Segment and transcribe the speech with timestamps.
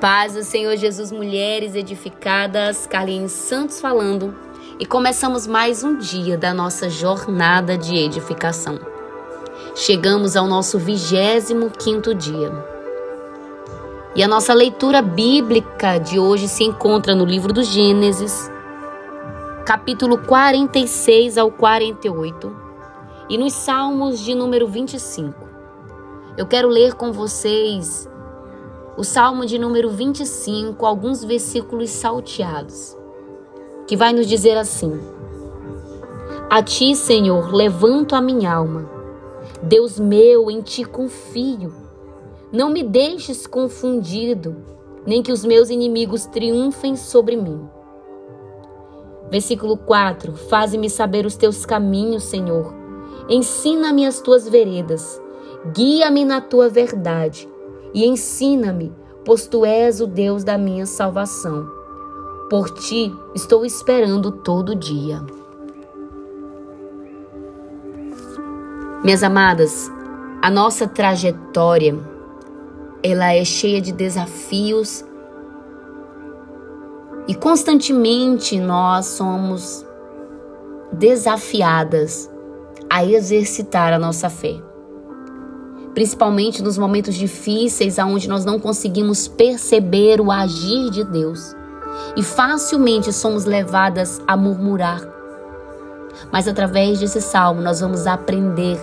[0.00, 4.32] Paz do Senhor Jesus, mulheres edificadas, Carlinhos Santos falando,
[4.78, 8.78] e começamos mais um dia da nossa jornada de edificação.
[9.74, 12.52] Chegamos ao nosso 25 quinto dia.
[14.14, 18.48] E a nossa leitura bíblica de hoje se encontra no livro do Gênesis,
[19.66, 22.56] capítulo 46 ao 48,
[23.28, 25.34] e nos Salmos de número 25.
[26.36, 28.08] Eu quero ler com vocês
[28.98, 32.98] o Salmo de número 25, alguns versículos salteados,
[33.86, 35.00] que vai nos dizer assim:
[36.50, 38.90] A ti, Senhor, levanto a minha alma.
[39.62, 41.72] Deus meu, em ti confio.
[42.50, 44.56] Não me deixes confundido,
[45.06, 47.68] nem que os meus inimigos triunfem sobre mim.
[49.30, 52.74] Versículo 4: Faze-me saber os teus caminhos, Senhor.
[53.28, 55.22] Ensina-me as tuas veredas.
[55.72, 57.48] Guia-me na tua verdade
[57.98, 58.94] e ensina-me,
[59.24, 61.68] pois tu és o Deus da minha salvação.
[62.48, 65.20] Por ti estou esperando todo dia.
[69.02, 69.90] Minhas amadas,
[70.40, 71.98] a nossa trajetória
[73.02, 75.04] ela é cheia de desafios
[77.26, 79.84] e constantemente nós somos
[80.92, 82.30] desafiadas
[82.88, 84.67] a exercitar a nossa fé
[85.98, 91.56] principalmente nos momentos difíceis aonde nós não conseguimos perceber o agir de Deus
[92.16, 95.02] e facilmente somos levadas a murmurar.
[96.30, 98.78] Mas através desse salmo nós vamos aprender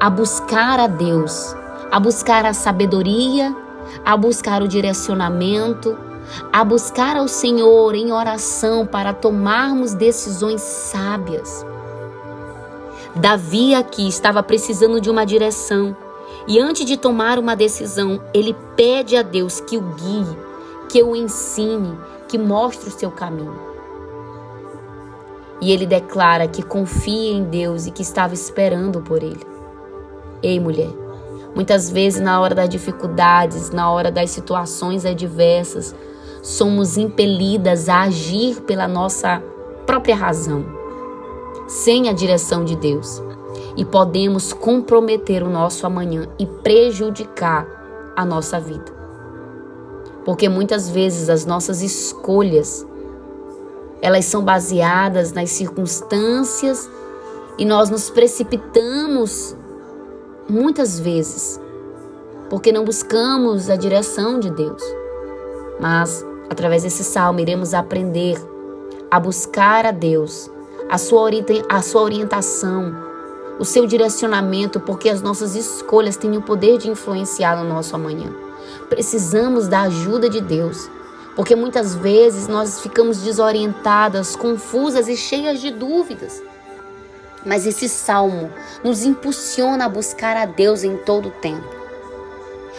[0.00, 1.54] a buscar a Deus,
[1.92, 3.54] a buscar a sabedoria,
[4.04, 5.96] a buscar o direcionamento,
[6.52, 11.64] a buscar ao Senhor em oração para tomarmos decisões sábias.
[13.14, 15.96] Davi aqui estava precisando de uma direção.
[16.46, 20.36] E antes de tomar uma decisão, ele pede a Deus que o guie,
[20.88, 23.58] que o ensine, que mostre o seu caminho.
[25.60, 29.44] E ele declara que confia em Deus e que estava esperando por ele.
[30.42, 30.90] Ei, mulher,
[31.54, 35.94] muitas vezes na hora das dificuldades, na hora das situações adversas,
[36.42, 39.42] somos impelidas a agir pela nossa
[39.84, 40.79] própria razão
[41.70, 43.22] sem a direção de Deus
[43.76, 47.64] e podemos comprometer o nosso amanhã e prejudicar
[48.16, 48.92] a nossa vida.
[50.24, 52.84] Porque muitas vezes as nossas escolhas
[54.02, 56.90] elas são baseadas nas circunstâncias
[57.56, 59.54] e nós nos precipitamos
[60.48, 61.60] muitas vezes
[62.48, 64.82] porque não buscamos a direção de Deus.
[65.78, 68.36] Mas através desse salmo iremos aprender
[69.08, 70.50] a buscar a Deus
[70.90, 71.30] a sua,
[71.68, 72.96] a sua orientação,
[73.60, 78.32] o seu direcionamento, porque as nossas escolhas têm o poder de influenciar no nosso amanhã.
[78.88, 80.90] Precisamos da ajuda de Deus,
[81.36, 86.42] porque muitas vezes nós ficamos desorientadas, confusas e cheias de dúvidas.
[87.46, 88.50] Mas esse salmo
[88.82, 91.80] nos impulsiona a buscar a Deus em todo o tempo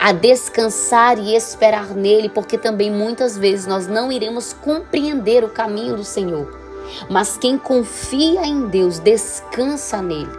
[0.00, 5.94] a descansar e esperar nele, porque também muitas vezes nós não iremos compreender o caminho
[5.94, 6.61] do Senhor.
[7.10, 10.30] Mas quem confia em Deus descansa nele.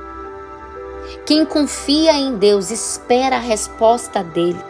[1.26, 4.64] Quem confia em Deus espera a resposta dele.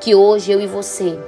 [0.00, 1.18] Que hoje eu e você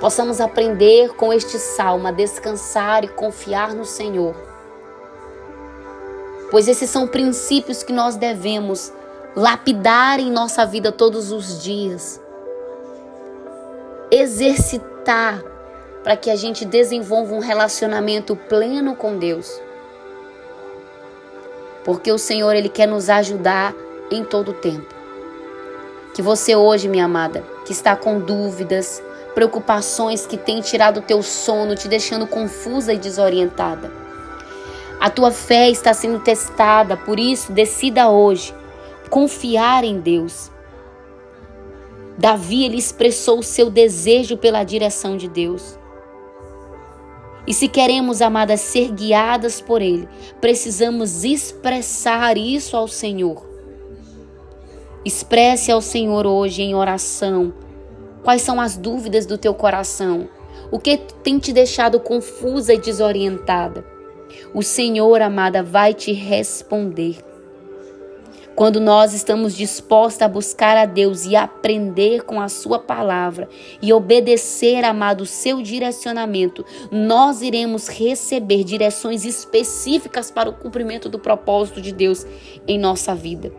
[0.00, 4.34] possamos aprender com este salmo a descansar e confiar no Senhor.
[6.50, 8.92] Pois esses são princípios que nós devemos
[9.36, 12.20] lapidar em nossa vida todos os dias.
[14.10, 15.44] Exercitar
[16.02, 19.60] para que a gente desenvolva um relacionamento pleno com Deus.
[21.84, 23.74] Porque o Senhor ele quer nos ajudar
[24.10, 24.94] em todo o tempo.
[26.14, 29.02] Que você hoje, minha amada, que está com dúvidas,
[29.34, 33.90] preocupações que tem tirado o teu sono, te deixando confusa e desorientada.
[34.98, 38.54] A tua fé está sendo testada, por isso decida hoje
[39.10, 40.50] confiar em Deus.
[42.16, 45.79] Davi ele expressou o seu desejo pela direção de Deus.
[47.50, 50.08] E se queremos, amadas, ser guiadas por Ele,
[50.40, 53.44] precisamos expressar isso ao Senhor.
[55.04, 57.52] Expresse ao Senhor hoje em oração
[58.22, 60.28] quais são as dúvidas do teu coração,
[60.70, 63.84] o que tem te deixado confusa e desorientada.
[64.54, 67.16] O Senhor, amada, vai te responder.
[68.60, 73.48] Quando nós estamos dispostos a buscar a Deus e aprender com a Sua palavra
[73.80, 76.62] e obedecer, amado, o seu direcionamento,
[76.92, 82.26] nós iremos receber direções específicas para o cumprimento do propósito de Deus
[82.68, 83.50] em nossa vida.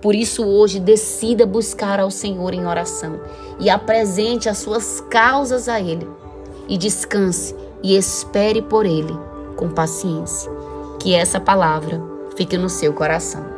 [0.00, 3.20] Por isso, hoje, decida buscar ao Senhor em oração
[3.60, 6.08] e apresente as suas causas a Ele.
[6.68, 9.16] E descanse e espere por Ele
[9.56, 10.50] com paciência.
[10.98, 12.02] Que essa palavra
[12.36, 13.51] fique no seu coração.